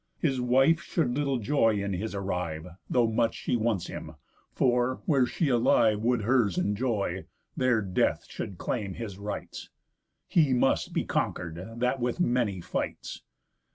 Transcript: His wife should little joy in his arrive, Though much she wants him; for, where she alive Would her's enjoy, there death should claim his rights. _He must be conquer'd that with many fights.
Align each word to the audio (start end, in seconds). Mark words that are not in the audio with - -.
His 0.17 0.41
wife 0.41 0.81
should 0.81 1.15
little 1.15 1.37
joy 1.37 1.75
in 1.79 1.93
his 1.93 2.15
arrive, 2.15 2.65
Though 2.89 3.05
much 3.05 3.35
she 3.35 3.55
wants 3.55 3.85
him; 3.85 4.15
for, 4.51 4.99
where 5.05 5.27
she 5.27 5.47
alive 5.49 5.99
Would 5.99 6.23
her's 6.23 6.57
enjoy, 6.57 7.27
there 7.55 7.83
death 7.83 8.25
should 8.27 8.57
claim 8.57 8.95
his 8.95 9.19
rights. 9.19 9.69
_He 10.27 10.55
must 10.55 10.91
be 10.91 11.05
conquer'd 11.05 11.79
that 11.81 11.99
with 11.99 12.19
many 12.19 12.61
fights. 12.61 13.21